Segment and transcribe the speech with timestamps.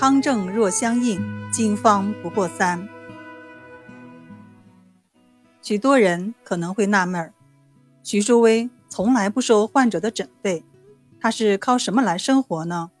[0.00, 1.20] 汤证若相应，
[1.50, 2.88] 经方不过三。
[5.60, 7.34] 许多人可能会纳闷儿，
[8.04, 10.62] 徐淑薇从来不收患者的诊费，
[11.20, 12.92] 他是靠什么来生活呢？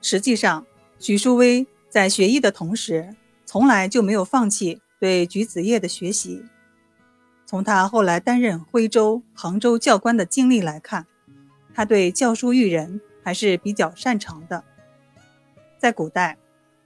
[0.00, 0.64] 实际上，
[1.00, 6.44] 徐淑薇在学医的同时，从来就没有放弃对橘子叶的学习。
[7.44, 11.08] 从他后来担任徽州、杭州教官的经历来看，
[11.74, 14.62] 他对教书育人还是比较擅长的。
[15.78, 16.36] 在古代，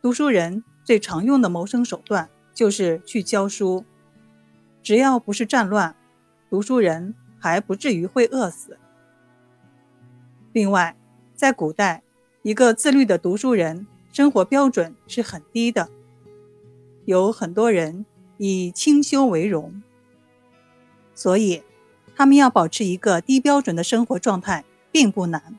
[0.03, 3.87] 读书人最常用的谋生手段就是去教书。
[4.83, 5.97] 只要不是战乱，
[6.51, 8.79] 读书人还不至于会饿死。
[10.53, 10.95] 另外，
[11.35, 12.03] 在古代，
[12.43, 15.89] 一个自律的读书人生活标准是很低的，
[17.07, 18.05] 有很多人
[18.37, 19.83] 以清修为荣。
[21.15, 21.63] 所以，
[22.15, 25.59] 他们要保持一个低标准的生活状态并不难。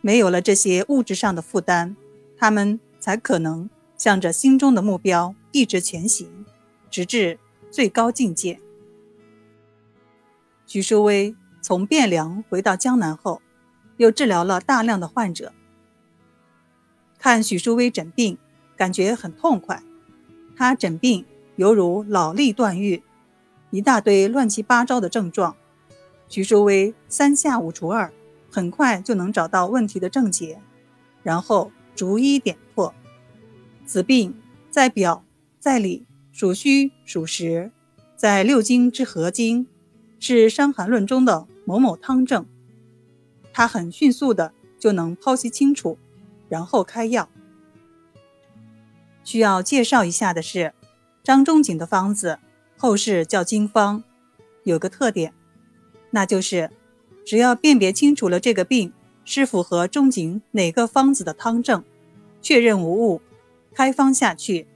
[0.00, 1.96] 没有了这些物质上的负担，
[2.36, 6.44] 他们才可能向着心中的目标一直前行，
[6.90, 7.38] 直至
[7.70, 8.60] 最高境界。
[10.66, 13.42] 徐淑薇从汴梁回到江南后，
[13.96, 15.52] 又治疗了大量的患者。
[17.18, 18.38] 看许淑薇诊病，
[18.76, 19.82] 感觉很痛快。
[20.56, 21.24] 她诊病
[21.56, 23.02] 犹如脑力断狱。
[23.70, 25.54] 一大堆乱七八糟的症状，
[26.28, 28.10] 徐淑薇三下五除二，
[28.50, 30.60] 很快就能找到问题的症结，
[31.22, 32.94] 然后逐一点破。
[33.86, 34.34] 此病
[34.70, 35.24] 在表
[35.58, 37.70] 在里属虚属实，
[38.16, 39.66] 在六经之合经，
[40.18, 42.46] 是《伤寒论》中的某某汤症。
[43.52, 45.98] 他很迅速的就能剖析清楚，
[46.48, 47.28] 然后开药。
[49.24, 50.72] 需要介绍一下的是，
[51.22, 52.38] 张仲景的方子。
[52.80, 54.04] 后世叫经方，
[54.62, 55.34] 有个特点，
[56.10, 56.70] 那就是
[57.28, 58.90] 只要辨别清楚了这个病
[59.22, 61.84] 是符合仲景哪个方子的汤证，
[62.40, 63.20] 确认无误，
[63.74, 64.66] 开方下去，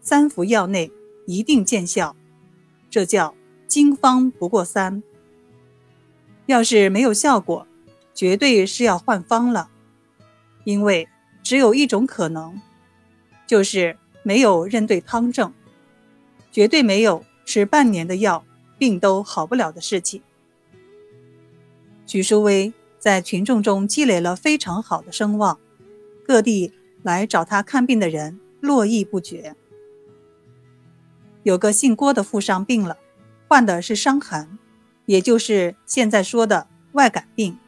[0.00, 0.90] 三服药内
[1.26, 2.16] 一定见效。
[2.88, 3.34] 这叫
[3.66, 5.02] 经方不过三。
[6.46, 7.66] 要是没有效果，
[8.14, 9.68] 绝对是要换方了，
[10.64, 11.06] 因为
[11.42, 12.58] 只有一种可能，
[13.46, 15.52] 就是没有认对汤证，
[16.50, 17.22] 绝对没有。
[17.44, 18.44] 吃半年的药，
[18.78, 20.22] 病都好不了的事情。
[22.08, 25.60] 许淑薇在群众中积累了非常好的声望，
[26.26, 29.54] 各地来找他看病的人络绎不绝。
[31.42, 32.96] 有个姓郭的富商病了，
[33.46, 34.58] 患的是伤寒，
[35.04, 37.58] 也就是现在说的外感病，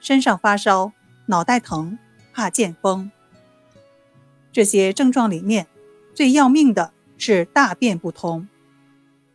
[0.00, 0.90] 身上发烧，
[1.26, 1.96] 脑袋疼，
[2.32, 3.12] 怕见风。
[4.50, 5.68] 这些症状里面，
[6.12, 8.48] 最要命的是大便不通。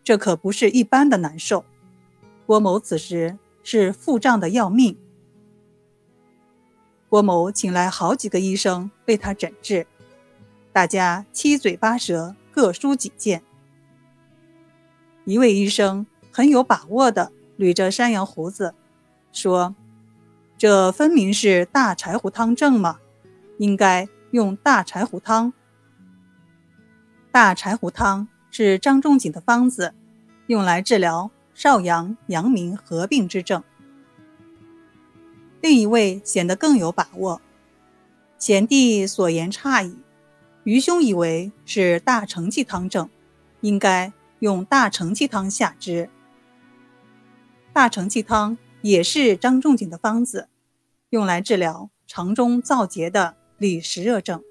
[0.04, 1.64] 这可不是一般的难受。
[2.46, 4.98] 郭某此时是腹胀的要命。
[7.10, 9.86] 郭某请来好几个医生为他诊治，
[10.72, 13.44] 大家七嘴八舌，各抒己见。
[15.26, 18.74] 一位医生很有把握的捋着山羊胡子，
[19.34, 19.76] 说
[20.58, 23.00] ：“这分明是大柴胡汤症嘛，
[23.58, 25.52] 应该用大柴胡汤。
[27.34, 29.94] 大柴胡汤。”是张仲景的方子，
[30.48, 33.64] 用来治疗少阳、阳明合并之症。
[35.62, 37.42] 另一位显得更有把握，
[38.38, 39.98] 贤弟所言差矣，
[40.66, 43.10] 愚兄以为是大承气汤症，
[43.62, 46.10] 应该用大承气汤下之。
[47.74, 50.50] 大承气汤也是张仲景的方子，
[51.10, 54.44] 用来治疗肠中燥结的里实热症。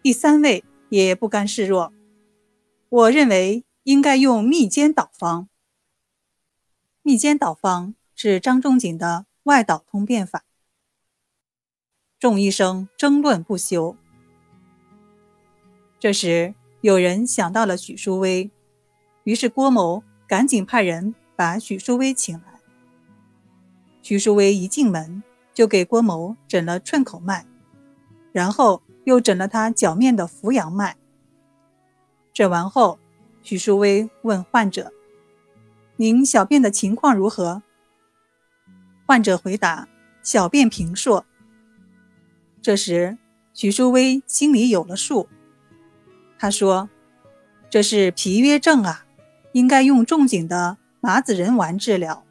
[0.00, 1.92] 第三位也不甘示弱。
[2.88, 5.48] 我认为应该用密煎导方。
[7.00, 10.44] 密煎导方是张仲景的外导通便法。
[12.18, 13.96] 众医生争论不休。
[15.98, 18.50] 这时有人想到了许淑薇，
[19.24, 22.60] 于是郭某赶紧派人把许淑薇请来。
[24.02, 25.22] 许淑薇一进门
[25.54, 27.46] 就给郭某诊了寸口脉，
[28.32, 30.98] 然后又诊了他脚面的扶阳脉。
[32.34, 32.98] 诊完后，
[33.48, 34.92] 许淑薇问患者
[35.96, 37.62] ：“您小便的情况如何？”
[39.08, 39.88] 患者回答
[40.22, 41.24] ：“小便平硕。”
[42.60, 43.16] 这时，
[43.54, 45.30] 许淑薇心里有了数，
[46.38, 46.90] 他说
[47.70, 49.06] ：“这是脾约症啊，
[49.52, 52.26] 应该用仲景的麻子仁丸治疗。”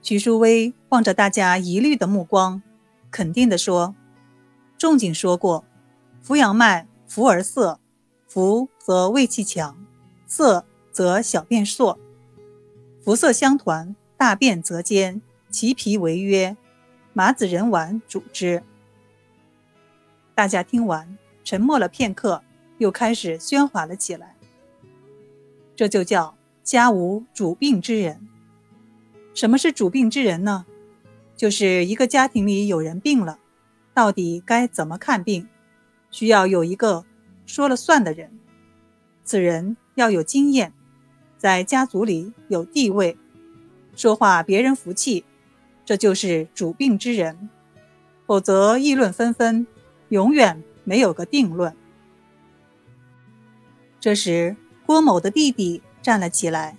[0.00, 2.62] 许淑薇望着大家疑虑的目光，
[3.10, 3.94] 肯定地说
[4.78, 5.66] ：“仲景说过，
[6.22, 7.78] 扶阳脉浮而涩。”
[8.32, 9.76] 浮则胃气强，
[10.26, 11.98] 涩则小便硕，
[12.98, 15.20] 浮涩相团，大便则坚，
[15.50, 16.56] 其脾为约。
[17.12, 18.62] 麻子仁丸主之。
[20.34, 22.42] 大家听完，沉默了片刻，
[22.78, 24.34] 又开始喧哗了起来。
[25.76, 28.26] 这就叫家无主病之人。
[29.34, 30.64] 什么是主病之人呢？
[31.36, 33.38] 就是一个家庭里有人病了，
[33.92, 35.46] 到底该怎么看病，
[36.10, 37.04] 需要有一个
[37.52, 38.30] 说了算的人。
[39.24, 40.72] 此人要有经验，
[41.36, 43.18] 在家族里有地位，
[43.94, 45.26] 说话别人服气，
[45.84, 47.50] 这就是主病之人。
[48.26, 49.66] 否则议论纷纷，
[50.08, 51.76] 永远没有个定论。
[54.00, 54.56] 这时，
[54.86, 56.78] 郭某的弟弟站了起来，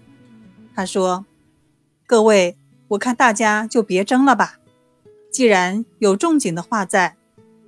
[0.74, 1.24] 他说。
[2.08, 4.60] 各位，我看大家就别争了吧。
[5.32, 7.16] 既然有仲景的话在，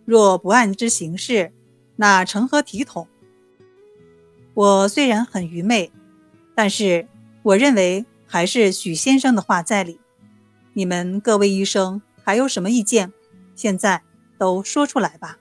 [0.05, 1.51] 若不按之行事，
[1.97, 3.07] 那成何体统？
[4.53, 5.91] 我虽然很愚昧，
[6.53, 7.07] 但是
[7.43, 9.99] 我认为还是许先生的话在理。
[10.73, 13.13] 你们各位医生还有什么意见？
[13.55, 14.01] 现在
[14.37, 15.37] 都说出来吧。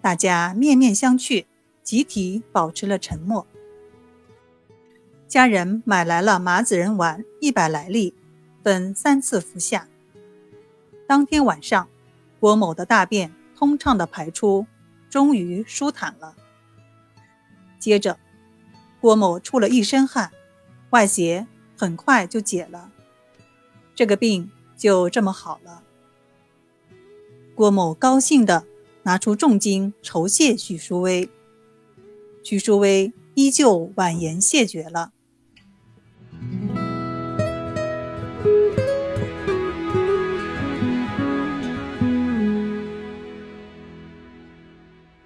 [0.00, 1.46] 大家面面相觑，
[1.82, 3.46] 集体保持了沉默。
[5.28, 8.14] 家人买来了麻子仁丸一百来粒，
[8.62, 9.88] 分三次服下。
[11.06, 11.88] 当天晚上，
[12.38, 14.66] 郭某的大便通畅的排出，
[15.08, 16.34] 终于舒坦了。
[17.78, 18.18] 接着，
[19.00, 20.30] 郭某出了一身汗，
[20.90, 21.46] 外邪
[21.76, 22.90] 很快就解了，
[23.94, 25.82] 这个病就这么好了。
[27.54, 28.66] 郭某高兴的
[29.04, 31.30] 拿出重金酬谢许淑薇，
[32.42, 35.13] 许淑薇依旧婉言谢绝了。